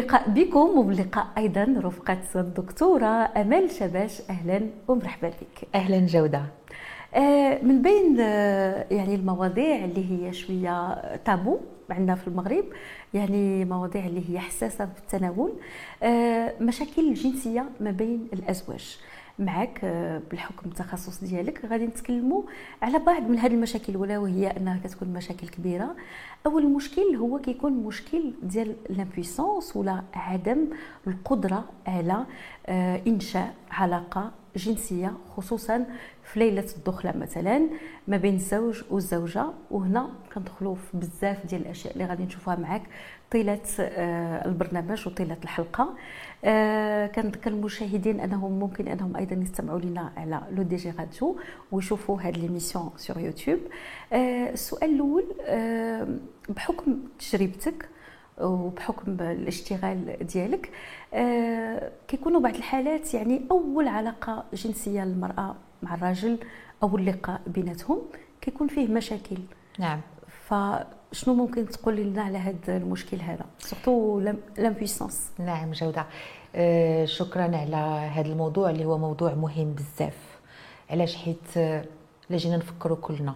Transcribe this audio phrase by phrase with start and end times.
[0.00, 3.06] باللقاء بكم وباللقاء أيضا رفقة الدكتورة
[3.36, 4.22] أمال شباش.
[4.30, 5.68] أهلا ومرحبا بك.
[5.74, 6.42] أهلا جودة.
[7.14, 11.58] آه، من بين آه، يعني المواضيع اللي هي شوية تابو
[11.90, 12.64] عندنا في المغرب
[13.14, 15.52] يعني مواضيع اللي هي حساسة في التناول
[16.02, 18.98] آه، مشاكل الجنسيه ما بين الأزواج.
[19.40, 19.84] معك
[20.30, 21.64] بالحكم التخصص ديالك.
[21.64, 22.42] غادي نتكلموا
[22.82, 25.96] على بعض من هذه المشاكل ولا وهي أنها كتكون مشاكل كبيرة.
[26.46, 30.66] أول مشكل هو كيكون مشكل ديال l'impuissance ولا عدم
[31.06, 32.24] القدرة على
[33.06, 35.86] إنشاء علاقة جنسية خصوصا
[36.24, 37.68] في ليلة الدخلة مثلا
[38.08, 42.82] ما بين الزوج والزوجه وهنا كندخلوا في بزاف ديال الأشياء اللي غادي نشوفها معك
[43.30, 45.94] طيلة آه، البرنامج وطيلة الحلقة.
[46.44, 51.36] آه، كنذكر المشاهدين انهم ممكن أنهم أيضا يستمعوا لنا على le DJ radio
[51.72, 53.58] ويشوفوا هاد l'émission sur YouTube
[54.12, 56.08] السؤال الأول آه،
[56.48, 57.88] بحكم تجربتك
[58.40, 60.70] وبحكم الاشتغال ديالك
[61.14, 66.38] آه كيكونوا بعض الحالات يعني أول علاقة جنسية للمرأة مع الراجل
[66.82, 67.98] أو اللقاء بيناتهم
[68.40, 69.36] كيكون فيه مشاكل.
[69.78, 70.00] نعم.
[70.48, 74.20] فشنو ممكن تقول لنا على هذا المشكل هذا؟ surtout
[74.58, 76.06] l'impuissance نعم جودة.
[76.54, 77.76] آه شكرا على
[78.12, 80.38] هذا الموضوع اللي هو موضوع مهم بزاف.
[80.90, 81.84] علاش؟ حيت آه
[82.30, 83.34] جينا نفكروا كلنا.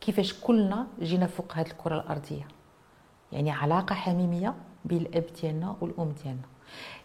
[0.00, 2.46] كيفاش كلنا جينا فوق هذه الكرة الأرضية؟
[3.32, 6.42] يعني علاقة حميمية بين الاب ديالنا والأم ديالنا.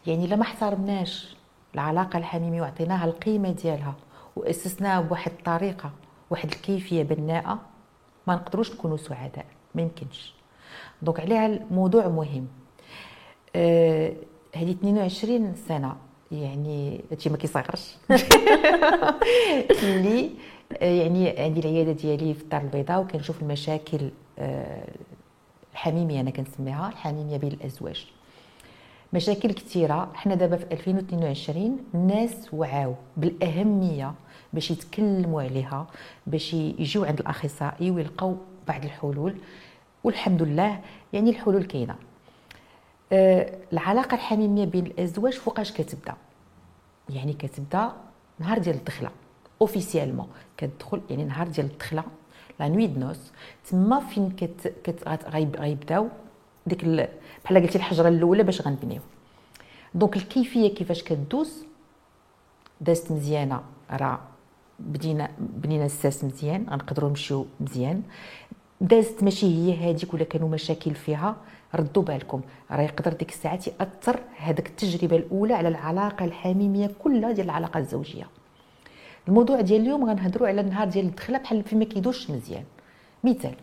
[0.07, 1.35] يعني إلا ما احترمناش
[1.75, 3.95] العلاقة الحميمية وعطيناها القيمة ديالها
[4.35, 5.91] وأسسناها بواحد الطريقة
[6.29, 7.59] واحد الكيفية بناءة
[8.27, 9.45] ما نقدروش نكونوا سعداء
[9.75, 10.33] ما يمكنش.
[11.01, 12.47] دونك عليها الموضوع مهم.
[13.55, 14.13] آه
[14.55, 15.95] هذه 22 سنة
[16.31, 17.95] يعني هادشي ما كيصغرش.
[19.83, 20.29] اللي
[20.81, 24.87] آه، يعني عندي العيادة ديالي في الدار البيضاء وكنشوف المشاكل آه
[25.75, 28.07] الحميمية أنا كنسميها الحميمية بين الأزواج.
[29.13, 30.11] مشاكل كثيرة.
[30.13, 34.13] حنا دابا في 2022 الناس وعاو بالأهمية
[34.53, 35.87] باش يتكلموا عليها
[36.27, 38.35] باش يجيو عند الأخصائي ويلقاو
[38.67, 39.35] بعض الحلول.
[40.03, 40.79] والحمد لله
[41.13, 41.95] يعني الحلول كاينة.
[43.11, 46.15] أه العلاقة الحميمية بين الأزواج فوقاش كتبدأ؟
[47.09, 47.91] يعني كتبدأ
[48.39, 49.09] نهار ديال الدخلة
[49.61, 52.03] officiellement كتدخل يعني نهار ديال الدخلة.
[52.59, 53.31] la nuit de noces
[53.69, 55.27] تما فين كت, كت
[55.57, 56.07] غيبداو
[56.67, 56.85] ديك
[57.43, 59.01] بحال قلتي الحجرة الأولى باش غنبنيو.
[59.93, 61.65] donc الكيفية كيفاش كدوز؟
[62.81, 63.61] دازت مزيانة.
[63.91, 64.19] راه
[64.79, 68.01] بدينا بنينا الساس مزيان غنقدروا نمشيو مزيان.
[68.81, 71.35] دازت ماشي هي هذيك ولا كانوا مشاكل فيها
[71.75, 72.41] ردوا بالكم.
[72.71, 78.27] راه يقدر ديك الساعات يأثر هذيك التجربة الأولى على العلاقة الحميمية كلها ديال العلاقة الزوجية.
[79.27, 82.63] الموضوع ديال اليوم غنهضروا على النهار ديال الدخلة بحال فين ما كيدوش مزيان.
[83.23, 83.55] مثال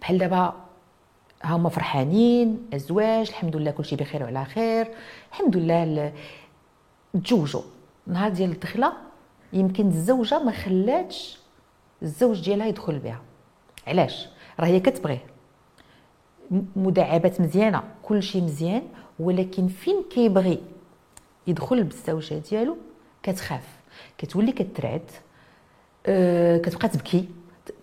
[0.00, 0.54] بحال دابا
[1.44, 4.88] هما فرحانين ازواج الحمد لله كلشي بخير وعلى خير.
[5.30, 6.12] الحمد لله
[7.24, 7.62] تزوجوا
[8.06, 8.92] نهار ديال الدخلة
[9.52, 11.38] يمكن الزوجة ما خلاتش
[12.02, 13.20] الزوج ديالها يدخل بها.
[13.86, 14.28] علاش؟
[14.60, 15.22] راه هي كتبغيه
[16.76, 18.82] مداعبات مزيانة كلشي مزيان
[19.18, 20.58] ولكن فين كيبغي
[21.46, 22.76] يدخل بالزوجة ديالو
[23.22, 23.77] كتخاف.
[24.18, 25.10] كتولي كترعد
[26.06, 27.28] أه كتبقى تبكي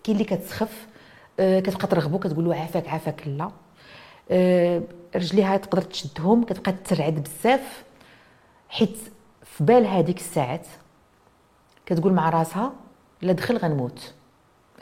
[0.03, 0.87] كاين اللي كتسخف
[1.39, 3.51] أه كتبقى ترغبو كتقول له عافاك عافاك لا.
[4.31, 4.81] أه
[5.15, 7.83] رجليها تقدر تشدهم كتبقى ترعد بزاف
[8.69, 8.97] حيت
[9.43, 10.67] في بال هذيك الساعات
[11.85, 12.73] كتقول مع راسها
[13.21, 14.13] لا دخل غنموت.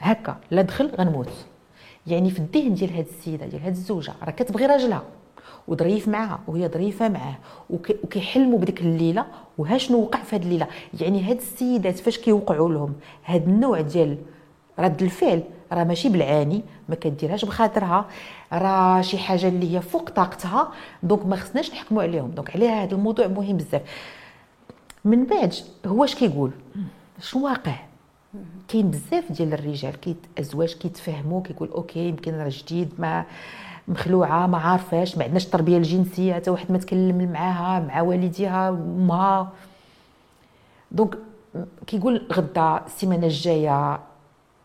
[0.00, 1.30] هكا لا دخل غنموت.
[2.06, 5.02] يعني في الذهن ديال هاد السيدة ديال هاد الزوجة راه كتبغي راجلها.
[5.68, 7.36] وظريف معها وهي ظريفة معاه
[7.70, 9.26] وكيحلموا بديك الليلة
[9.58, 10.66] وها شنو وقع في هذه الليلة.
[11.00, 14.18] يعني هاد السيدات فاش كيوقعوا لهم؟ هاد النوع ديال
[14.78, 15.42] رد الفعل
[15.72, 18.06] راه ماشي بالعاني ما كديرهاش بخاطرها
[18.52, 20.72] راه شي حاجة اللي هي فوق طاقتها
[21.02, 22.30] donc ما خصناش نحكموا عليهم.
[22.30, 23.82] donc عليها هذا الموضوع مهم بزاف.
[25.04, 25.54] من بعد
[25.86, 26.50] هو اش كيقول؟
[27.20, 27.76] شنو واقع؟
[28.68, 33.24] كاين بزاف ديال الرجال كي أزواج كيتفاهموا كيقول OK يمكن راه جديد ما
[33.88, 39.52] مخلوعة ما عارفاش ما عندناش التربية الجنسية حتى واحد ما تكلم معاها مع والديها أمها.
[40.90, 41.18] donc
[41.86, 44.00] كيقول غدا السيمانة الجاية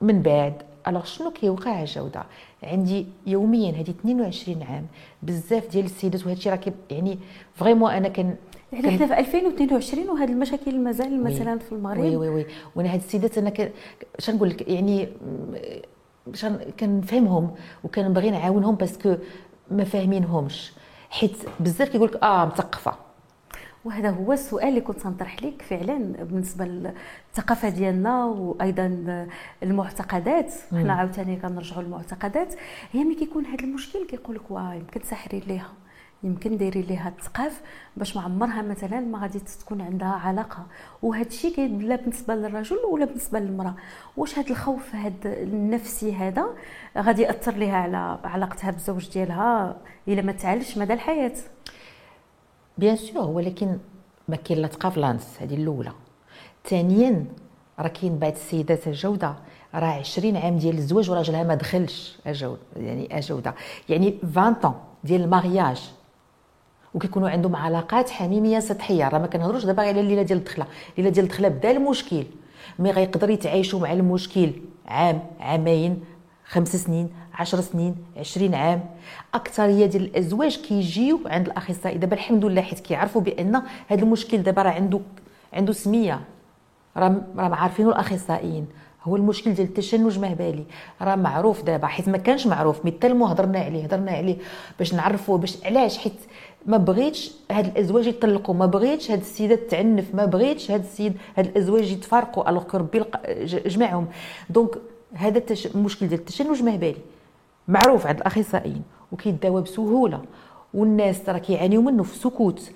[0.02, 0.54] من بعد.
[0.88, 2.24] alors شنو كيوقع جودة؟
[2.64, 4.86] عندي يوميا هذه 22 عام
[5.24, 7.20] بزاف ديال السيدات وهذا الشيء راه يعني
[7.56, 8.36] vraiment أنا كان
[8.74, 12.46] يعني حنا في 2022 وهذه المشاكل مازال مثلا في المغرب؟ oui oui oui.
[12.76, 13.72] وأنا هاد السيدات أنا ك...
[14.30, 15.08] نقول لك يعني
[16.80, 19.16] كنفهمهم وكنبغي نعاونهم parce que
[19.72, 20.74] ما فاهمينهمش.
[21.10, 22.94] حيت بزاف كيقول لك آه مثقفة.
[23.86, 29.28] وهذا هو السؤال اللي كنت نطرح لك فعلا بالنسبة للثقافة ديالنا وأيضا
[29.64, 30.54] المعتقدات.
[30.72, 32.56] حنا عاوتاني كنرجعوا للمعتقدات.
[32.92, 35.74] هي ملي كيكون هذا المشكل كيقول لك واه يمكن تسحري ليها.
[36.24, 37.62] يمكن ديري ليها الثقاف
[37.98, 40.66] باش ما عمرها مثلا ما غادي تكون عندها علاقة.
[41.02, 43.76] وهذا الشيء كاين لا بالنسبة للرجل ولا بالنسبة للمرأة.
[44.18, 46.46] واش هذا الخوف هذا النفسي هذا
[46.98, 49.78] غادي يأثر ليها على علاقتها بالزوج ديالها
[50.08, 51.34] إلا ما تعالجش مدى الحياة؟
[52.78, 53.78] bien sûr ولكن
[54.28, 55.92] ما كاين لا ثقاف لا والو هذه الأولى.
[56.66, 57.26] ثانيا
[57.80, 59.36] راه كاين بعض السيدات الجودة.
[59.76, 63.56] راه 20 عام ديال الزواج وراجلها ما دخلش الجوده يعني الجوده
[63.90, 64.74] يعني 20
[65.04, 65.99] ديال ال mariage.
[66.94, 69.10] وكيكونوا عندهم علاقات حميمية سطحية.
[69.10, 70.66] راه ما كنهضروش دابا على الليلة ديال الدخلة.
[70.98, 72.24] الليلة ديال الدخلة بدا المشكل
[72.80, 74.52] mais غيقدر يتعايشوا مع المشكل
[74.88, 76.04] عام عامين
[76.46, 78.86] خمس سنين عشر سنين عشرين عام.
[79.34, 81.98] أكثرية ديال الأزواج كيجيو عند الأخصائي.
[81.98, 85.00] دابا الحمد لله حيت كيعرفوا بأن هذا المشكل دابا راه عنده
[85.54, 86.22] عنده سمية.
[86.98, 88.68] راه راه عارفينه الأخصائيين.
[89.04, 90.66] هو المشكل ديال التشنج مهبلي
[91.02, 94.38] راه معروف دابا حيت ما كانش معروف مثال هضرنا عليه هضرنا عليه
[94.80, 96.14] باش نعرفوه باش علاش حيت
[96.66, 101.46] ما بغيتش هاد الأزواج يطلقوا ما بغيتش هاد السيدات تعنف ما بغيتش هاد السيد هاد
[101.46, 103.04] الأزواج يتفارقوا alors ربي
[103.46, 104.08] جمعهم.
[104.50, 104.70] donc
[105.14, 105.68] هذا التش...
[105.68, 106.96] المشكل ديال التشنج مهبلي
[107.68, 110.22] معروف عند الأخصائيين وكيداوى بسهوله
[110.74, 112.72] والناس راه كيعانيو منه في سكوت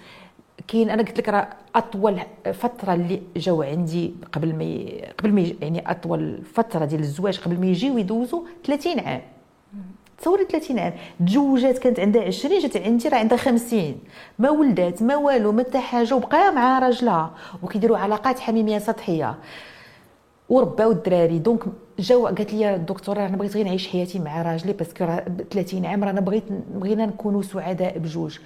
[0.67, 2.19] كاين أنا قلت لك راه أطول
[2.53, 4.87] فترة اللي جاو عندي قبل ما
[5.19, 9.21] قبل ما يعني أطول فترة ديال الزواج قبل ما يجيو يدوزوا 30 عام.
[10.17, 10.93] تصوري 30 عام
[11.27, 13.95] تزوجات كانت عندها 20 جات عندي راه عندها 50
[14.39, 17.31] ما ولدات ما والو ما حتى حاجة وبقى مع راجلها.
[17.63, 19.35] وكيديروا علاقات حميمية سطحية.
[20.49, 21.63] ورباو الدراري donc
[21.99, 25.05] جاو قالت لي الدكتوره أنا بغيت غير نعيش حياتي مع راجلي parce que
[25.51, 26.43] 30 عام رانا بغيت
[26.75, 28.37] بغينا نكونوا سعداء بجوج.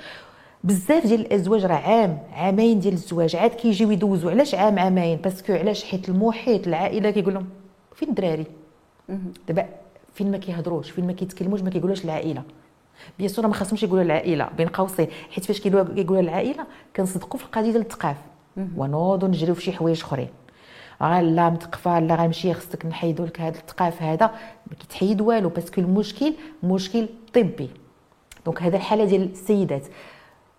[0.64, 3.36] بزاف ديال الأزواج راه عام عامين ديال الزواج.
[3.36, 4.32] عاد كيجيو يدوزوا.
[4.32, 7.46] علاش عام عامين؟ parce que علاش حيت المحيط العائلة كيقول لهم
[7.96, 8.46] فين الدراري؟
[9.48, 9.66] دابا
[10.18, 12.44] فين ما كيهضروش فين ما كيتكلموش ما كيقولوش العائلة.
[13.18, 14.50] bien sûr ما خاصهمش يقولوا العائلة.
[14.58, 16.66] بين قوسين حيت فاش كيقولوا العائلة
[16.96, 18.18] كنصدقوا في القضية ديال الثقاف
[18.78, 20.28] ونوضوا نجريو في شي حوايج أخرين.
[21.02, 24.26] لا متقفه لا غنمشي خصك نحيدوا لك هذا الثقاف هذا.
[24.68, 27.70] ما كيتحيد والو parce que المشكل مشكل طبي.
[28.46, 29.84] donc هذا الحالة ديال السيدات.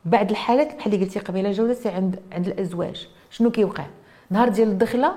[0.04, 3.08] بعد الحالات بحال اللي قلتي قبيلة جودة عند عند الأزواج.
[3.30, 3.86] شنو كيوقع؟
[4.30, 5.12] نهار ديال الدخلة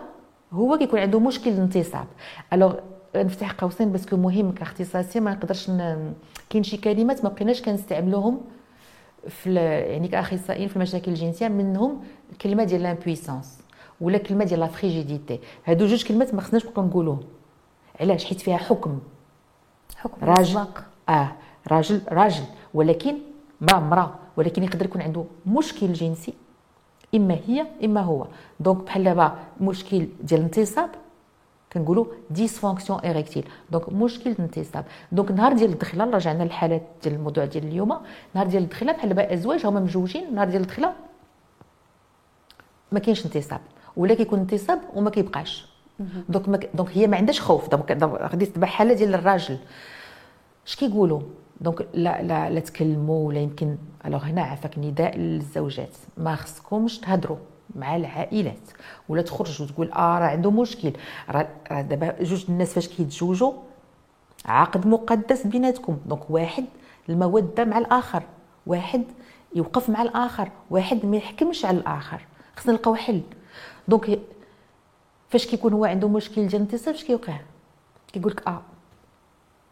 [0.53, 2.05] هو كيكون عنده مشكل الانتصاب.
[2.53, 2.73] alors
[3.15, 6.13] نفتح قوسين parce que مهم كاختصاصي ما نقدرش ن...
[6.49, 8.41] كاين شي كلمات ما بقيناش كنستعملوهم
[9.27, 13.59] في يعني كأخصائيين في المشاكل الجنسية منهم الكلمة ديال l'impuissance
[14.01, 17.19] ولا كلمة ديال la frigidité هادو جوج كلمات ما خصناش نبقاو نقولوهم.
[17.99, 18.99] علاش؟ حيت فيها حكم.
[19.97, 20.65] حكم راجل.
[21.09, 21.31] آه
[21.67, 22.43] راجل راجل.
[22.73, 23.17] ولكن
[23.61, 26.33] مراه مراه ولكن يقدر يكون عنده مشكل جنسي
[27.15, 28.27] إما هي إما هو.
[28.59, 30.89] donc بحال دابا مشكل ديال الانتصاب
[31.73, 37.63] كنقولوا dysfonction érectile donc مشكل الانتصاب donc نهار ديال الدخلة رجعنا للحالات ديال الموضوع ديال
[37.63, 37.97] اليوم.
[38.35, 40.35] نهار ديال الدخلة بحال دابا أزواج هما مجوجين.
[40.35, 40.93] نهار ديال الدخلة
[42.91, 43.61] ما كاينش انتصاب
[43.97, 45.67] ولا كيكون انتصاب وما كيبقاش.
[46.29, 47.69] donc ما donc هي ما عندهاش خوف.
[47.69, 49.57] donc خديت دابا حالة ديال الراجل.
[50.67, 51.21] اش كيقولوا؟
[51.61, 53.77] donc لا لا لا تكلموا ولا يمكن.
[54.05, 55.95] alors هنا عافاك نداء للزوجات.
[56.17, 57.37] ما خصكمش تهضروا
[57.75, 58.69] مع العائلات.
[59.09, 60.93] ولا تخرج وتقول آه راه عنده مشكل.
[61.29, 61.47] راه
[61.81, 63.53] دابا جوج الناس فاش كيتزوجوا
[64.45, 65.97] عقد مقدس بيناتكم.
[66.05, 66.65] donc واحد
[67.09, 68.23] المودة مع الآخر.
[68.67, 69.03] واحد
[69.55, 70.51] يوقف مع الآخر.
[70.69, 72.25] واحد ما يحكمش على الآخر.
[72.57, 73.21] خصنا نلقاو حل.
[73.87, 74.19] donc
[75.29, 77.37] فاش كيكون هو عنده مشكل ديال الانتصاب اش كيوقع؟
[78.13, 78.61] كيقول لك آه.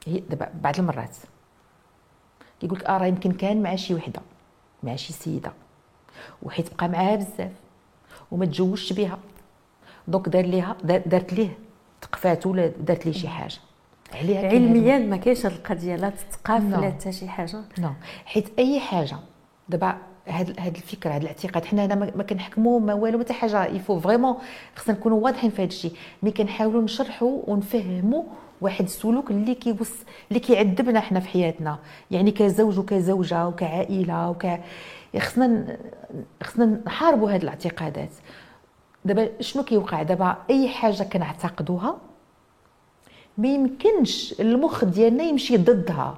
[0.08, 1.18] هي دابا بعض المرات
[2.60, 4.22] كيقول لك آه راه يمكن كان مع شي وحدة
[4.84, 5.53] مع شي سيدة.
[6.44, 7.51] وحيت بقى معاها بزاف.
[8.31, 9.19] وما تزوجش بها.
[10.08, 11.57] donc دار ليها دارت ليه
[12.01, 13.57] تقفاتو ولا دارت ليه شي حاجة؟
[14.13, 17.62] عليها علميا ما كاينش هاد القضية لا تتقاف لا حتى شي حاجة.
[17.79, 17.89] non
[18.25, 19.17] حيت أي حاجة
[19.69, 23.65] دابا هاد هاد الفكرة هاد الاعتقاد حنا هنا ما كنحكموا ما والو حتى حاجة.
[23.65, 24.36] il faut vraiment
[24.75, 25.93] خصنا نكونوا واضحين في هاد الشيء.
[26.24, 28.24] mais كنحاولوا نشرحوا ونفهموا
[28.62, 29.91] واحد السلوك اللي كيبص
[30.29, 31.79] اللي كيعذبنا حنا في حياتنا.
[32.12, 34.48] يعني كزوج وكزوجة وكعائلة وك
[35.18, 35.78] خصنا
[36.44, 38.10] خصنا نحاربوا هذه الاعتقادات.
[39.06, 41.98] دابا شنو كيوقع؟ دابا أي حاجة كنعتقدوها
[43.38, 46.18] ما يمكنش المخ ديالنا يمشي ضدها.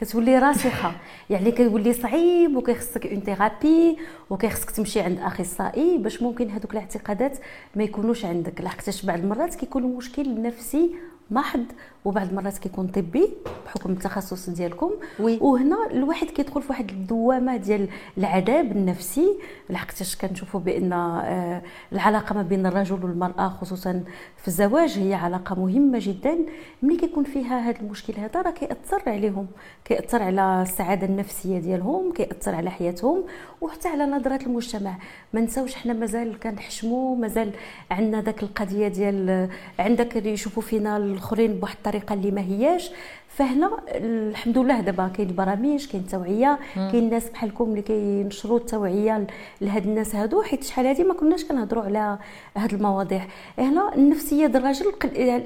[0.00, 0.92] كتولي راسخة.
[1.30, 3.98] يعني كيولي صعيب وكيخصك une thérapie
[4.30, 7.38] وكيخصك تمشي عند أخصائي باش ممكن هذوك الاعتقادات
[7.74, 8.60] ما يكونوش عندك.
[8.60, 10.94] لحقاش بعض المرات كيكون مشكل نفسي
[11.30, 11.64] محض
[12.06, 13.28] وبعض المرات كيكون طبي
[13.66, 14.90] بحكم التخصص ديالكم.
[15.20, 15.38] وي.
[15.40, 19.38] وهنا الواحد كيدخل في واحد الدوامة ديال العذاب النفسي.
[19.70, 24.04] لحقاش كنشوفوا بأن آه، العلاقة ما بين الرجل والمرأة خصوصا
[24.36, 26.38] في الزواج هي علاقة مهمة جدا.
[26.82, 29.46] ملي كيكون فيها هذا المشكل هذا راه كيأثر عليهم.
[29.84, 33.24] كيأثر على السعادة النفسية ديالهم كيأثر على حياتهم
[33.60, 34.94] وحتى على نظرة المجتمع.
[35.32, 37.50] ما نساوش حنا مازال كنحشموا مازال
[37.90, 39.48] عندنا ذاك القضية ديال
[39.78, 42.90] عندك اللي يشوفوا فينا الآخرين بواحد الطريقة اللي ما هياش
[43.28, 49.26] فهنا الحمد لله دابا كاين برامج كاين توعية كاين ناس بحالكم اللي كينشروا التوعية
[49.60, 52.18] لهاد الناس هادو حيت شحال هادي ما كناش كنهضروا على
[52.56, 53.22] هاد المواضيع.
[53.58, 54.92] هنا النفسية ديال الراجل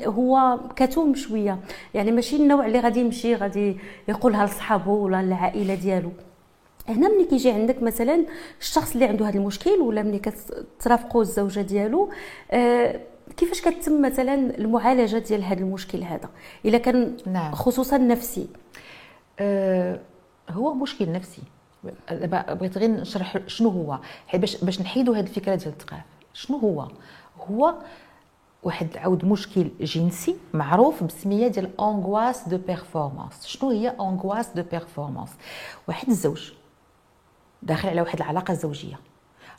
[0.06, 1.58] هو كتوم شوية
[1.94, 3.76] يعني ماشي النوع اللي غادي يمشي غادي
[4.08, 6.10] يقولها لصحابه ولا للعائلة ديالو.
[6.88, 8.24] هنا ملي كيجي عندك مثلا
[8.60, 10.18] الشخص اللي عنده هذا المشكل ولا ملي
[10.78, 12.10] كترافقوا الزوجة ديالو
[12.50, 13.00] آه
[13.36, 16.28] كيفاش كتتم مثلا المعالجة ديال هذا المشكل هذا؟
[16.64, 17.54] إلا كان نعم.
[17.54, 18.48] خصوصا نفسي.
[19.40, 20.00] آه،
[20.50, 21.42] هو مشكل نفسي.
[22.10, 23.98] بغيت غير نشرح شنو هو.
[24.26, 26.88] حيت باش باش نحيدوا هذه الفكرة ديال الثقاف شنو هو؟
[27.50, 27.74] هو
[28.62, 35.30] واحد عاود مشكل جنسي معروف بسمية ديال angoisse de performance شنو هي angoisse de performance
[35.88, 36.52] واحد الزوج
[37.62, 38.98] داخل على واحد العلاقة زوجية.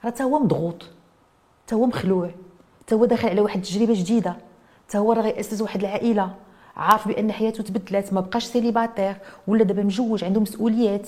[0.05, 0.85] راه هو مضغوط.
[1.67, 2.31] تا هو مخلوع.
[2.91, 4.35] تا هو داخل على واحد التجربة جديدة.
[4.89, 6.31] تا هو راه غيأسس واحد العائلة.
[6.75, 9.15] عارف بأن حياته تبدلات ما بقاش célibataire
[9.47, 11.07] ولا دابا مجوج عنده مسؤوليات.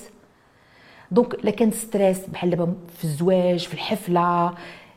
[1.10, 4.54] donc لا كان stress بحال دابا في الزواج في الحفلة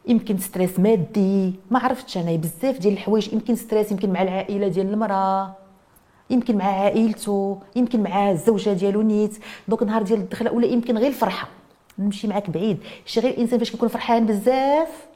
[0.08, 4.90] يمكن stress مادي ما عرفتش أنا بزاف ديال الحوايج يمكن stress يمكن مع العائلة ديال
[4.94, 5.56] المرأة
[6.30, 9.38] يمكن مع عائلته يمكن مع الزوجة ديالو نيت.
[9.68, 11.48] donc نهار ديال الدخلة ولا يمكن غير الفرحة.
[12.00, 12.78] نمشي معاك بعيد.
[13.06, 15.07] شي غير الانسان فاش كيكون فرحان بزاف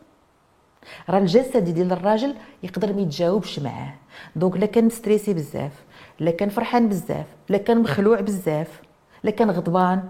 [1.09, 3.93] راه الجسد ديال الراجل يقدر ما يتجاوبش معاه.
[4.35, 5.71] donc لا كان stressé بزاف
[6.19, 8.81] لا كان فرحان بزاف لا كان مخلوع بزاف
[9.23, 10.03] لا كان غضبان.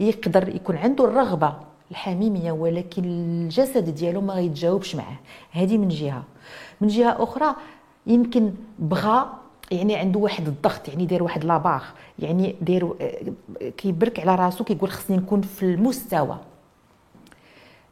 [0.00, 1.54] يقدر يكون عنده الرغبة
[1.90, 5.18] الحميمية ولكن الجسد ديالو ما يتجاوبش معاه.
[5.50, 6.22] هذه من جهة.
[6.80, 7.54] من جهة أخرى
[8.06, 9.32] يمكن بغى
[9.70, 11.84] يعني عنده واحد الضغط يعني داير واحد la barre
[12.18, 16.38] يعني داير آه، كيبرك على راسو كيقول خصني نكون في المستوى.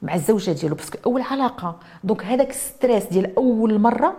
[0.06, 0.74] مع الزوجة ديالو.
[0.74, 4.16] parce que أول علاقة donc هذاك ال stress ديال أول مرة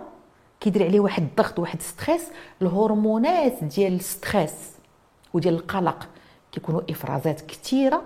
[0.60, 2.22] كيدير عليه واحد الضغط واحد stress
[2.62, 4.52] الهرمونات ديال ال stress
[5.34, 6.08] وديال القلق
[6.52, 8.02] كيكونوا إفرازات كثيرة.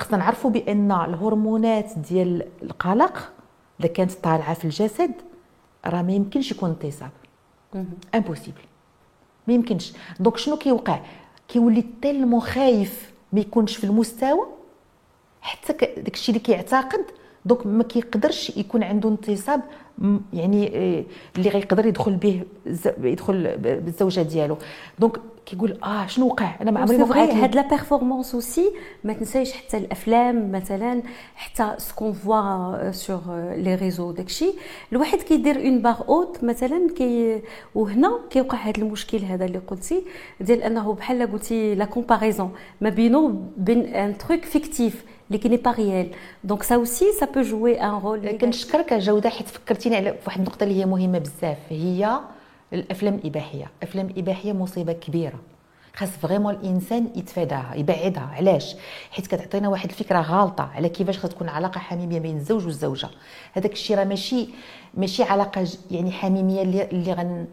[0.00, 3.32] خصنا نعرفوا بأن الهرمونات ديال القلق
[3.80, 5.12] إذا كانت طالعة في الجسد
[5.86, 7.10] راه ما يمكنش يكون انتصاب.
[8.14, 8.62] impossible
[9.46, 9.92] ما يمكنش.
[10.20, 11.00] donc شنو كيوقع؟
[11.48, 14.55] كيولي tellement خايف ما يكونش في المستوى
[15.46, 17.04] حتى داكشي اللي كيعتقد
[17.44, 19.60] donc ما كيقدرش يكون عنده انتصاب
[20.32, 21.04] يعني آه،
[21.36, 22.42] اللي غيقدر يدخل به
[23.02, 24.58] يدخل بالزوجة ديالو.
[24.98, 27.30] donc كيقول آه شنو وقع؟ أنا ما عمري ما وقعت.
[27.30, 28.72] هاد لا بيرفورمانس اوسي
[29.04, 31.02] ما تنسايش حتى الأفلام مثلا
[31.34, 33.20] حتى سكون فوا سور
[33.56, 34.52] لي ريزو داكشي.
[34.92, 37.42] الواحد كيدير اون باغ اوت مثلا كي
[37.74, 40.02] وهنا كيوقع هذا المشكل هذا اللي قلتي
[40.40, 45.56] ديال أنه بحال قلتي لا كومباريزون ما بينه بين ان تروك فيكتيف اللي كي ني
[45.56, 46.10] با ريال
[46.44, 50.64] دونك سا اوسي سا بو جوي ان رول كنشكرك جودة حيت فكرتيني على واحد النقطة
[50.64, 51.58] اللي هي مهمة بزاف.
[51.68, 52.20] هي
[52.72, 53.70] الأفلام الإباحية.
[53.82, 55.38] الافلام الاباحيه مصيبة كبيرة.
[55.94, 58.30] خاص vraiment الإنسان يتفاداها يبعدها.
[58.36, 58.76] علاش؟
[59.10, 63.08] حيت كتعطينا واحد الفكرة غالطة على كيفاش خص تكون علاقة حميمية بين الزوج والزوجة.
[63.52, 64.48] هذاك الشيء راه ماشي
[64.94, 67.46] ماشي علاقة يعني حميمية اللي اللي غن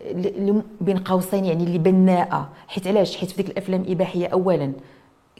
[0.00, 2.48] اللي بين قوسين يعني اللي بناءة.
[2.68, 4.72] حيت علاش؟ حيت في ديك الأفلام الإباحية اولا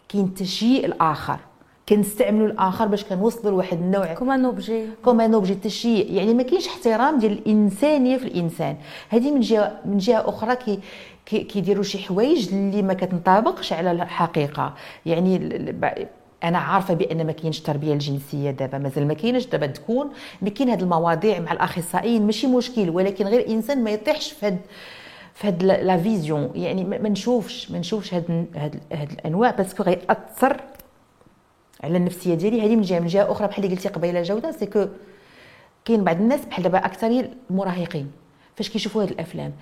[0.08, 1.38] كاين تشييء الآخر.
[1.88, 4.14] كنستعملوا الآخر باش كنوصلوا لواحد النوع.
[4.14, 4.84] comme un objet.
[5.04, 8.76] comme un objet تشييء يعني ما كاينش احترام ديال الإنسانية في الإنسان.
[9.08, 10.80] هذه من جهه من جهة أخرى كي
[11.26, 14.74] كي- كيديروا شي حوايج اللي ما كتنطابقش على الحقيقة.
[15.06, 15.36] يعني
[16.44, 18.78] أنا عارفة بأن ما كاينش التربيه الجنسية دابا.
[18.78, 20.10] مازال ما كاينش دابا تكون.
[20.54, 22.26] كاين هاد المواضيع مع الأخصائيين.
[22.26, 22.90] ماشي مشكل.
[22.90, 24.58] ولكن غير الإنسان ما يطيحش في هاد
[25.34, 26.50] في هاد la vision.
[26.54, 29.50] يعني ما ما نشوفش ما نشوفش هاد هاد, هاد الأنواع.
[29.50, 30.60] parce que غيأثر
[31.84, 32.62] على النفسية ديالي.
[32.62, 34.86] هذه من جهه من جهة أخرى بحال اللي قلتي قبيلة جودة c'est que
[35.84, 38.10] كاين بعض الناس بحال دابا أكثر المراهقين.
[38.56, 39.52] فاش كيشوفوا هاد الأفلام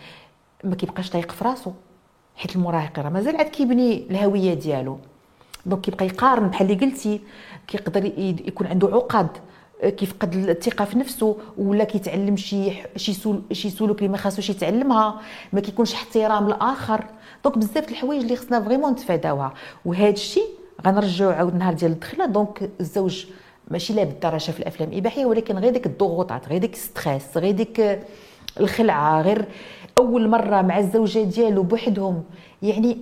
[0.65, 1.73] ما كيبقاش طايق في راسو
[2.37, 4.99] حيت المراهق راه مازال عاد كيبني الهوية ديالو.
[5.67, 7.21] donc كيبقى يقارن بحال اللي قلتي
[7.67, 8.05] كيقدر
[8.49, 9.29] يكون عنده عقد
[9.85, 13.15] كيفقد الثقة في نفسه ولا كيتعلم شي شي
[13.53, 15.21] شي سلوك اللي ما خاصوش يتعلمها
[15.53, 17.05] ما كيكونش احترام الآخر
[17.45, 19.55] donc بزاف د الحوايج اللي خصنا vraiment نتفاداوها.
[19.85, 20.49] وهذا الشيء
[20.87, 22.27] غنرجعوا عاود نهار ديال الدخلة.
[22.27, 23.27] donc الزوج
[23.71, 28.01] ماشي لا بالدرجه في الأفلام الإباحية ولكن غير ديك الضغوطات غير ديك stress غير ديك
[28.61, 29.45] الخلعة غير
[29.99, 32.23] أول مرة مع الزوجة ديالو بوحدهم.
[32.63, 32.99] يعني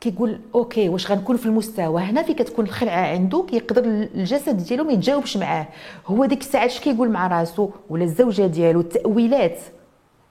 [0.00, 4.92] كيقول OK واش غنكون في المستوى؟ هنا في كتكون الخلعة عنده كيقدر الجسد ديالو ما
[4.92, 5.66] يتجاوبش معاه.
[6.06, 9.58] هو ديك الساعة اش كيقول مع راسو؟ ولا الزوجة ديالو التاويلات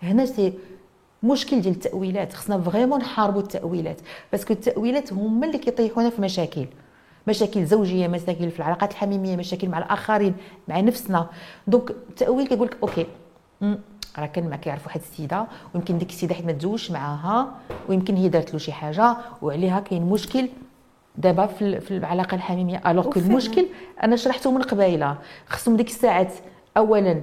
[0.03, 0.53] هنا c'est
[1.24, 2.34] مشكل ديال التأويلات.
[2.34, 4.01] خصنا vraiment نحاربوا التأويلات
[4.32, 6.65] parce que التأويلات هما اللي كيطيحونا في مشاكل.
[7.27, 10.36] مشاكل زوجية مشاكل في العلاقات الحميمية مشاكل مع الآخرين
[10.68, 11.30] مع نفسنا.
[11.67, 13.05] donc التأويل كيقول لك OK
[14.18, 17.51] راه كان ما كيعرف واحد السيدة ويمكن ديك السيدة حيت ما تزوجش معاها
[17.89, 20.50] ويمكن هي دارت له شي حاجة وعليها كاين مشكل
[21.18, 22.82] دابا في, في العلاقة الحميمية.
[22.88, 23.65] alors que المشكل
[24.03, 25.18] أنا شرحته من قبيلة.
[25.48, 26.34] خصهم ديك الساعات
[26.77, 27.22] اولا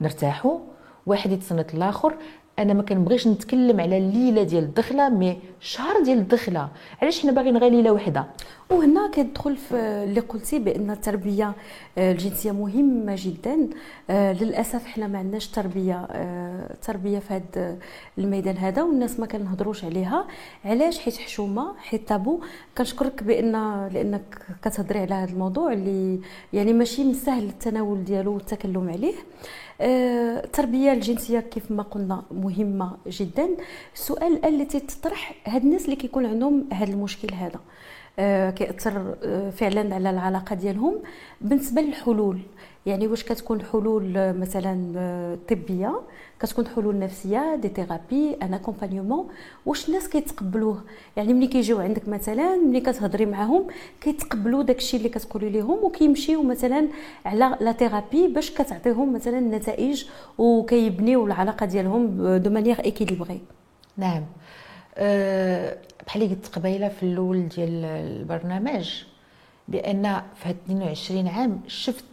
[0.00, 0.58] نرتاحوا
[1.06, 2.14] واحد يتصنت الآخر
[2.58, 6.68] أنا ما كنبغيش نتكلم على الليلة ديال الدخلة mais شهر ديال الدخلة.
[7.02, 8.26] علاش حنا باغيين غير ليلة وحدة؟
[8.70, 11.52] وهنا كيدخل في اللي قلتي بأن التربية
[11.98, 13.68] آه، الجنسية مهمة جدا.
[14.10, 17.78] آه، للأسف حنا ما عندناش تربية آه، تربية في هذا
[18.18, 20.26] الميدان هذا والناس ما كنهضروش عليها.
[20.64, 22.40] علاش؟ حيت حشومة حيت تابو.
[22.78, 23.52] كنشكرك بأن
[23.92, 26.20] لأنك كتهضري على هذا الموضوع اللي
[26.52, 29.14] يعني ماشي من سهل التناول ديالو والتكلم عليه.
[29.80, 33.48] التربية الجنسية كيف ما قلنا مهمة جدا.
[33.94, 37.60] السؤال التي تطرح هاد الناس اللي كيكون عندهم هذا المشكل هذا.
[38.50, 40.98] كيأثر آه، فعلا على العلاقة ديالهم.
[41.40, 42.38] بالنسبة للحلول
[42.86, 46.00] يعني واش كتكون حلول آه، مثلا طبية
[46.40, 49.28] كتكون حلول نفسية des thérapies un accompagnement
[49.66, 50.82] واش الناس كيتقبلوه؟
[51.16, 53.66] يعني ملي كيجيو عندك مثلا ملي كتهضري معاهم
[54.00, 56.88] كيتقبلوا داكشي اللي كتقولي لهم وكيمشيو مثلا
[57.24, 60.04] على la thérapie باش كتعطيهم مثلا النتائج
[60.38, 63.40] وكيبنيو العلاقة ديالهم de manière équilibrée.
[63.96, 64.24] نعم.
[64.96, 65.76] أه
[66.08, 69.02] بحال اللي قلت قبيلة في الأول ديال البرنامج
[69.68, 72.04] بأن في هاد 22 عام شفت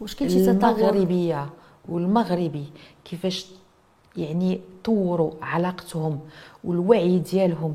[0.00, 1.50] واش كاين شي تطور؟ المغربية
[1.88, 2.64] والمغربي
[3.04, 3.46] كيفاش
[4.16, 6.20] يعني طوروا علاقتهم
[6.64, 7.74] والوعي ديالهم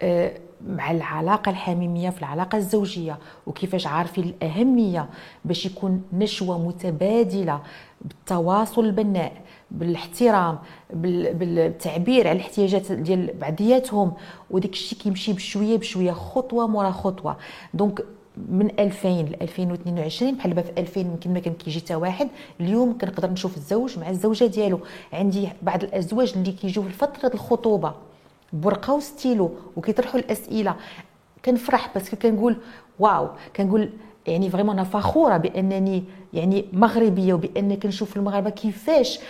[0.00, 5.08] آه، مع العلاقة الحميمية في العلاقة الزوجية وكيفاش عارفين الأهمية
[5.44, 7.60] باش يكون نشوة متبادلة
[8.00, 9.32] بالتواصل البناء.
[9.72, 10.58] بالاحترام
[10.92, 14.12] بالتعبير على الاحتياجات ديال بعضياتهم
[14.50, 17.36] وديك الشيء كيمشي بشوية بشوية خطوة مورا خطوة.
[17.74, 18.04] donc
[18.48, 22.28] من 2000 ل 2022 بحال دابا في 2000 يمكن ما كان كيجي حتى واحد
[22.60, 24.80] اليوم كنقدر نشوف الزوج مع الزوجة ديالو.
[25.12, 27.92] عندي بعض الأزواج اللي كيجيو في فتره الخطوبة
[28.52, 30.76] بورقه وستيلو وكيطرحوا الأسئلة.
[31.44, 32.56] كنفرح بس كنقول
[32.98, 33.28] واو.
[33.56, 33.90] كنقول
[34.26, 39.20] يعني فريمون أنا فخورة بأنني يعني مغربية وبأن كنشوف المغاربة كيفاش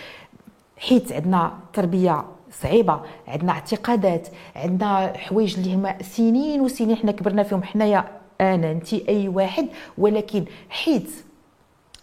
[0.77, 7.63] حيت عندنا تربية صعيبة عندنا اعتقادات عندنا حوايج اللي هما سنين وسنين حنا كبرنا فيهم
[7.63, 8.05] حنايا
[8.41, 9.67] أنا انت أي واحد.
[9.97, 11.11] ولكن حيت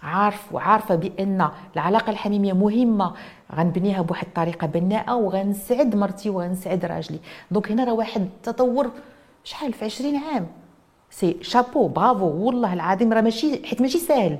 [0.03, 3.15] عارف وعارفة بأن العلاقة الحميمية مهمة
[3.55, 7.19] غنبنيها بواحد الطريقة بناءة وغنسعد مرتي وغنسعد راجلي.
[7.51, 8.91] donc هنا راه واحد التطور
[9.45, 10.47] شحال في 20 عام.
[11.11, 14.39] c'est chapeau bravo والله العظيم راه ماشي حيت ماشي ساهل.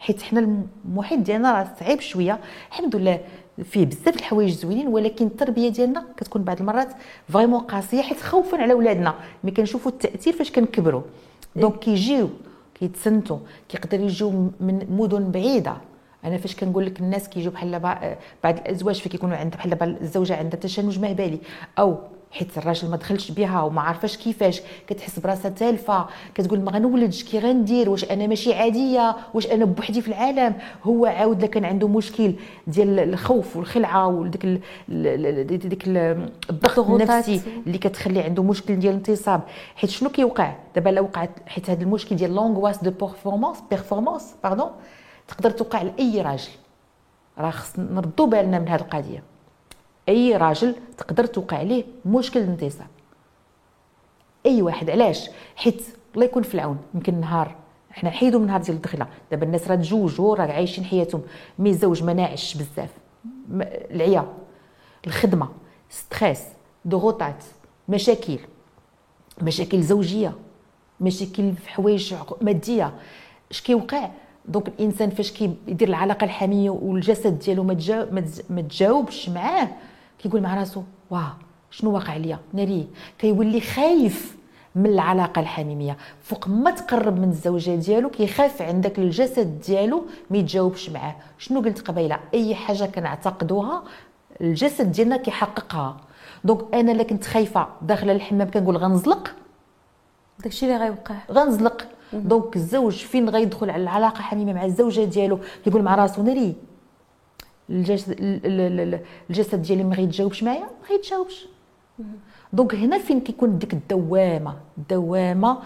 [0.00, 0.40] حيت حنا
[0.84, 2.38] المحيط ديالنا راه صعيب شوية.
[2.70, 3.20] الحمد لله
[3.62, 6.88] فيه بزاف الحوايج زوينين ولكن التربية ديالنا كتكون بعض المرات
[7.28, 9.14] vraiment قاسية حيت خوفا على ولادنا.
[9.44, 11.02] ملي كنشوفوا التأثير فاش كنكبروا.
[11.56, 12.28] donc كيجيو
[12.74, 13.38] كيتسنتوا
[13.68, 15.76] كيقدر يجيو من مدن بعيدة.
[16.24, 17.80] أنا فاش كنقول لك الناس كيجيو بحال
[18.44, 21.38] بعض الأزواج فكيكونوا عندها بحال الزوجة عندها تشنج مهبلي
[21.78, 21.98] أو
[22.34, 24.62] حيت الراجل ما دخلش بها وما عارفاش كيفاش.
[24.86, 30.02] كتحس براسها تالفة كتقول ما غنولدش كي غندير؟ واش أنا ماشي عادية؟ واش أنا بوحدي
[30.02, 32.34] في العالم؟ هو عاود لكن كان عنده مشكل
[32.66, 34.46] ديال الخوف والخلعة وديك
[35.66, 35.88] ديك
[36.50, 39.40] الضغط النفسي اللي كتخلي عنده مشكل ديال الانتصاب.
[39.76, 44.70] حيت شنو كيوقع؟ دابا لو وقعت حيت هذا المشكل ديال l'angoisse de performance performance pardon
[45.28, 46.50] تقدر توقع لأي راجل.
[47.38, 49.33] راه خص نردوا بالنا من هذه القضية.
[50.08, 52.86] أي راجل تقدر توقع عليه مشكل الانتصاب
[54.46, 55.82] أي واحد علاش؟ حيت
[56.14, 56.78] الله يكون في العون.
[56.94, 57.54] يمكن نهار
[57.90, 59.06] حنا نحيدو من نهار ديال الدخلة.
[59.30, 61.22] دابا الناس راه تزوجوا راه عايشين حياتهم.
[61.58, 62.90] مي الزوج ما ناعش بزاف
[63.90, 64.32] العيا
[65.06, 65.48] الخدمة
[65.90, 66.42] ستريس
[66.88, 67.44] ضغوطات
[67.88, 68.38] مشاكل.
[69.42, 70.32] مشاكل زوجية
[71.00, 72.94] مشاكل في حوايج مادية.
[73.50, 74.10] اش كيوقع؟
[74.48, 77.64] donc الإنسان فاش كيدير العلاقة الحميميه والجسد ديالو
[78.50, 79.68] ما تجاوبش معاه
[80.24, 81.36] كيقول مع راسو واه
[81.70, 82.88] شنو واقع ليا ناري.
[83.18, 84.36] كيولي خايف
[84.74, 85.96] من العلاقة الحميمية.
[86.22, 91.16] فوق ما تقرب من الزوجة ديالو كيخاف عندك الجسد ديالو ما يتجاوبش معاه.
[91.38, 93.82] شنو قلت قبيلة؟ أي حاجة كنعتقدوها
[94.40, 95.96] الجسد ديالنا كيحققها.
[96.44, 99.34] donc أنا إلا كنت خايفة داخله الحمام كنقول غنزلق.
[100.38, 101.14] داكشي اللي غيوقع.
[101.32, 101.88] غنزلق.
[102.12, 106.54] donc الزوج فين غيدخل على العلاقة حميمه مع الزوجة ديالو؟ كيقول مع راسو ناري
[107.70, 108.16] الجسد
[109.30, 111.46] الجسد ديالي ما غيتجاوبش معايا؟ ما غيتجاوبش.
[112.52, 115.58] donc هنا فين كيكون ديك الدوامة؟ الدوامة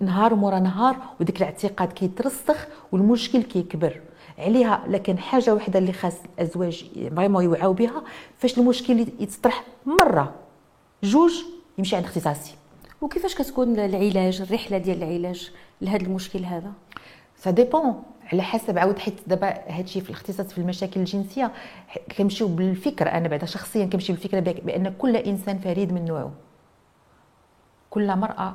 [0.00, 4.00] نهار مورا نهار وديك الاعتقاد كيترسخ والمشكل كيكبر.
[4.38, 6.84] عليها لكن حاجة وحدة اللي خاص الأزواج
[7.16, 8.02] vraiment يوعاو بها
[8.38, 10.34] فاش المشكل يتطرح مرة
[11.02, 11.32] جوج
[11.78, 12.54] يمشي عند اختصاصي.
[13.00, 16.72] وكيفاش كتكون العلاج الرحلة ديال العلاج لهذا المشكل هذا؟
[17.36, 21.52] ça dépend على حسب عاود حيت دابا هادشي في الاختصاص في المشاكل الجنسية
[22.18, 23.12] كنمشيو بالفكر.
[23.12, 26.32] أنا بعدا شخصيا كنمشي بالفكرة بأن كل إنسان فريد من نوعه.
[27.90, 28.54] كل مرأة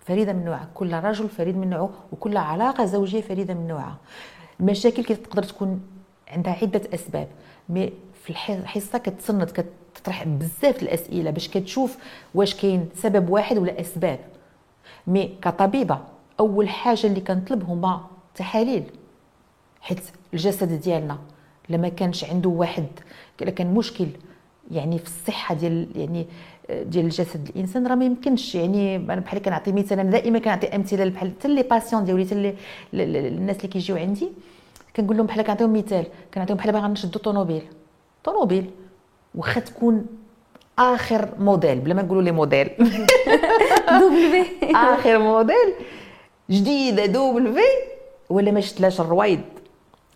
[0.00, 3.96] فريدة من نوعها كل رجل فريد من نوعه وكل علاقة زوجية فريدة من نوعها.
[4.60, 5.80] المشاكل كتقدر تكون
[6.28, 7.28] عندها عدة أسباب
[7.68, 7.92] mais
[8.24, 9.50] في الحصه كتصنت
[9.94, 11.98] كتطرح بزاف الأسئلة باش كتشوف
[12.34, 14.18] واش كاين سبب واحد ولا أسباب.
[15.06, 15.98] mais كطبيبة
[16.40, 18.90] أول حاجة اللي كنطلب هما تحاليل.
[19.80, 20.00] حيت
[20.34, 21.18] الجسد ديالنا
[21.68, 22.86] لما كانش عنده واحد
[23.38, 24.06] كان مشكل
[24.70, 26.26] يعني في الصحة ديال يعني
[26.70, 31.08] ديال الجسد الإنسان راه ما يمكنش يعني أنا بحال كنعطي مثال أنا دائما كنعطي أمثلة
[31.08, 32.54] بحال حتى les patients ديالي حتى
[32.94, 34.28] الناس اللي كيجيو عندي
[34.96, 37.62] كنقول لهم بحال كنعطيهم مثال كنعطيهم بحال باغا نشدو طوموبيل
[38.24, 38.70] طوموبيل
[39.34, 40.06] واخا تكون
[40.78, 42.70] آخر موديل بلا ما نقولوا لي موديل.
[44.00, 45.74] دوبل في آخر موديل
[46.50, 47.60] جديدة دوبل في
[48.30, 49.40] ولا ما شتلاش الرويض.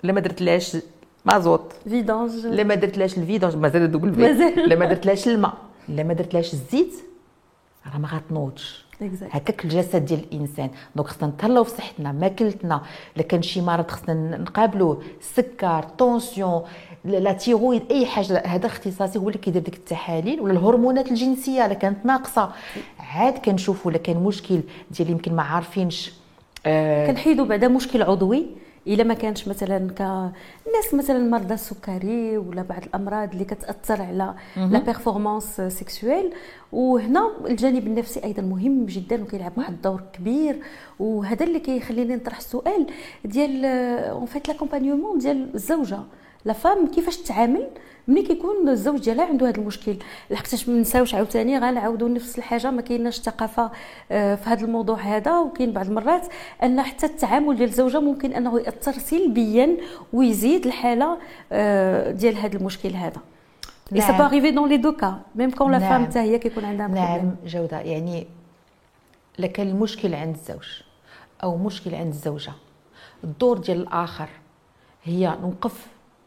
[0.02, 0.76] لا ما درتلاش
[1.24, 4.20] مازوت فيدونج لا ما درتلاش الفيدونج مازال دوبل في
[4.66, 5.54] لا ما درتلاش الماء
[5.88, 6.94] لا ما درتلاش الزيت
[7.92, 8.84] راه ما غتنوضش
[9.30, 10.70] هكاك الجسد ديال الإنسان.
[10.96, 12.82] donc خصنا نتهلاو في صحتنا ماكلتنا.
[13.16, 16.62] إلا كان شي مرض خصنا نقابلوه السكر tension
[17.04, 20.40] la thyroïde أي حاجة هذا اختصاصي هو اللي كيدير ديك التحاليل.
[20.40, 22.52] ولا الهرمونات الجنسية إلا كانت ناقصة.
[22.98, 24.60] عاد كنشوفوا إلا كان مشكل
[24.90, 26.12] ديال يمكن ما عارفينش
[26.66, 28.46] آه كنحيدوا بعدا مشكل عضوي.
[28.86, 34.78] إلا ما كانش مثلا كناس مثلا مرضى السكري ولا بعض الأمراض اللي كتأثر على la
[34.78, 36.32] performance sexuelle
[36.72, 40.58] وهنا الجانب النفسي أيضا مهم جدا وكيلعب واحد الدور كبير.
[40.98, 42.86] وهذا اللي كيخليني نطرح السؤال
[43.24, 45.98] ديال en fait l'accompagnement ديال الزوجة.
[46.44, 47.68] la femme كيفاش تتعامل؟
[48.08, 49.96] ملي كيكون الزوج ديالها عنده هذا المشكل.
[50.30, 53.70] لحقاش ما نساوش عاوتاني غنعاودوا نفس الحاجة ما كايناش ثقافة
[54.12, 55.38] آه، في هذا الموضوع هذا.
[55.38, 56.26] وكاين بعض المرات
[56.62, 59.76] أن حتى التعامل ديال الزوجة ممكن أنه يأثر سلبيا
[60.12, 61.18] ويزيد الحالة
[61.52, 63.20] آه، ديال هذا المشكل هذا.
[63.92, 64.18] نعم.
[64.18, 67.34] ça arrive dans les deux cas même quand la femme حتى هي كيكون عندها نعم
[67.46, 67.80] جودة.
[67.80, 68.26] يعني
[69.38, 70.82] لك المشكل عند الزوج
[71.42, 72.52] أو مشكل عند الزوجة.
[73.24, 74.28] الدور ديال الآخر
[75.04, 75.86] هي نوقف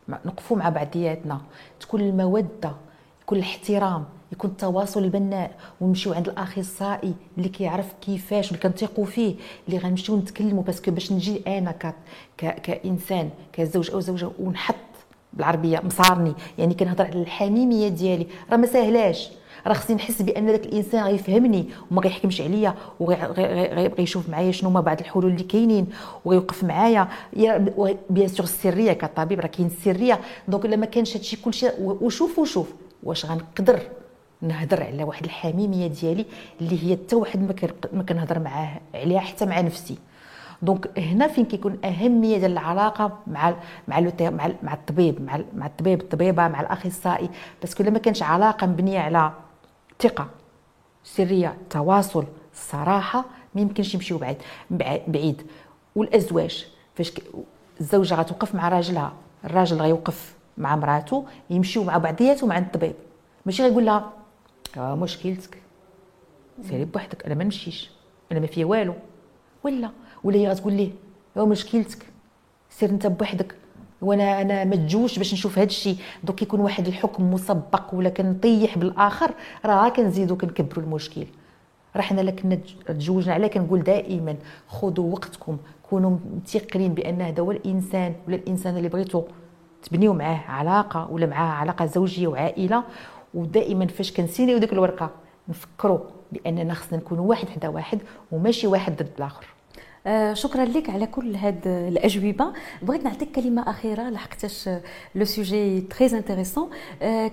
[0.10, 1.42] نقفوا مع بعضياتنا.
[1.80, 2.72] تكون المودة
[3.22, 9.36] يكون الاحترام يكون التواصل البناء ونمشيو عند الأخصائي اللي كيعرف كيفاش واللي كنثيقوا فيه
[9.68, 11.94] اللي غنمشيو نتكلموا parce que باش نجي أنا ك...
[12.38, 12.46] ك...
[12.46, 14.76] كإنسان كزوج أو زوجة ونحط
[15.34, 16.34] بالعربية مصارني.
[16.58, 18.28] يعني كنهضر على الحميمية ديالي.
[18.52, 19.30] راه ما ساهلاش.
[19.68, 24.82] راه خصني نحس بأن ذاك الإنسان غيفهمني وما غيحكمش عليا وغيبغي يشوف معايا شنو هما
[24.82, 25.88] بعض الحلول اللي كاينين
[26.26, 27.08] وغيوقف معايا.
[28.10, 30.20] bien sûr السرية كطبيب راه كاين السرية.
[30.48, 32.74] donc إلا ما كانش هادشي كلشي وشوف وشوف
[33.04, 33.80] واش غنقدر
[34.42, 36.26] نهضر على واحد الحميمية ديالي
[36.62, 37.56] اللي هي حتى واحد
[37.94, 39.98] ما كنهضر معاه عليها حتى مع نفسي.
[40.62, 43.56] donc هنا فين كيكون أهمية ديال العلاقة مع
[43.88, 47.30] مع مع, مع الطبيب مع مع الطبيب الطبيبة مع الأخصائي.
[47.62, 49.32] parce que إلا ما كانش علاقة مبنية على
[50.00, 50.28] ثقة
[51.04, 54.38] سرية تواصل صراحة ما يمكنش يمشيو بعيد
[55.08, 55.42] بعيد.
[55.96, 57.12] والأزواج فاش
[57.80, 59.14] الزوجة غتوقف مع راجلها
[59.46, 62.96] الراجل غيوقف مع مراته يمشيو مع بعضياتهم عند الطبيب.
[63.46, 64.14] ماشي غيقول لها
[64.78, 65.58] آه مشكلتك
[66.62, 67.90] سيري بوحدك أنا ما نمشيش
[68.32, 68.94] أنا ما فيا والو.
[69.64, 69.90] ولا
[70.24, 70.92] ولا هي غتقول ليه
[71.38, 72.06] هو مشكلتك
[72.70, 73.56] سير أنت بوحدك.
[74.02, 75.98] وأنا أنا ما تجوش باش نشوف هذا الشيء.
[76.24, 79.32] دوك يكون واحد الحكم مسبق ولا كنطيح بالآخر
[79.66, 81.26] راه كنزيدو كنكبروا المشكل.
[81.96, 84.36] راه حنا لا كنا تزوجنا عليه كنقول دائما
[84.68, 85.58] خذوا وقتكم
[85.90, 89.24] كونوا متيقنين بأن هذا هو الإنسان ولا الإنسان اللي بغيتو
[89.84, 92.84] تبنيو معاه علاقة ولا معاه علاقة زوجية وعائلة.
[93.34, 95.10] ودائما فاش كنسينيو ديك الورقة
[95.48, 96.00] نفكروا
[96.32, 98.00] بأننا خصنا نكونوا واحد حدا واحد
[98.32, 99.46] وماشي واحد ضد الآخر.
[100.34, 102.54] شكرا لك على كل هاد الأجوبة.
[102.82, 104.70] بغيت نعطيك كلمة أخيرة لحقتاش
[105.16, 106.70] le sujet très intéressant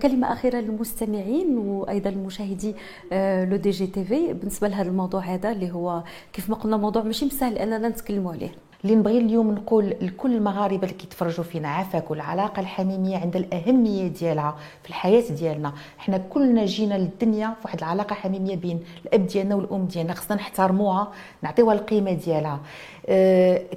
[0.03, 2.75] كلمة أخيرة للمستمعين وأيضا المشاهدي
[3.13, 7.59] آه، L'ODJ TV بالنسبة لهذا الموضوع هذا اللي هو كيف ما قلنا موضوع ماشي مسهل
[7.59, 8.51] أننا نتكلموا عليه.
[8.85, 14.57] اللي نبغي اليوم نقول لكل المغاربة اللي كيتفرجوا فينا عافاك والعلاقة الحميمية عندها الأهمية ديالها
[14.83, 15.73] في الحياة ديالنا.
[15.99, 21.13] حنا كلنا جينا للدنيا في واحد العلاقة حميمية بين الأب ديالنا والأم ديالنا خصنا نحترموها
[21.43, 22.61] نعطيوها القيمة ديالها.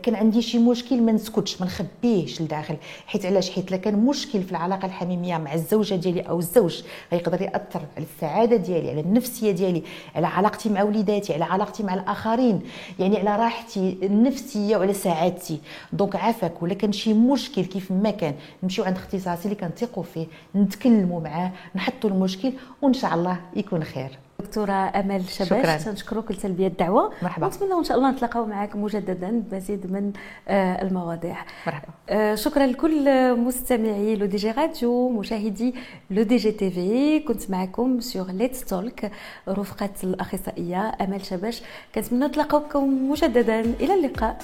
[0.04, 2.76] كان عندي شي مشكل ما نسكتش ما نخبيهش لداخل.
[3.08, 7.82] حيت علاش؟ حيت كان مشكل في العلاقة الحميمية مع الزوجة ديالي أو الزوج غيقدر يأثر
[7.98, 9.84] على السعادة ديالي على النفسية ديالي
[10.16, 12.62] على علاقتي مع وليداتي على علاقتي مع الآخرين
[13.00, 15.60] يعني على راحتي النفسية وعلى سعادتي.
[15.94, 20.26] donc عافاك ولا كان شي مشكل كيف ما كان نمشيو عند اختصاصي اللي كنثقوا فيه
[20.56, 24.25] نتكلموا معاه نحطوا المشكل وإن شاء الله يكون خير.
[24.46, 25.84] دكتورة أمل شباش.
[25.84, 27.12] تنشكرك لتلبيه الدعوة.
[27.22, 27.46] مرحبا.
[27.46, 30.12] ونتمنى إن شاء الله نتلاقاو معك مجددا بمزيد من
[30.48, 31.38] آه، المواضيع.
[31.68, 31.88] مرحبا.
[32.10, 35.76] آه، شكرا لكل مستمعي L'ODJ Radio مشاهدي
[36.12, 37.20] L'ODJ TV.
[37.20, 39.12] كنت معكم sur Let's Talk
[39.50, 41.62] رفقة الأخصائية أمل شباش.
[41.96, 43.60] كنتمنى نتلاقاوكم مجددا.
[43.60, 44.38] إلى اللقاء.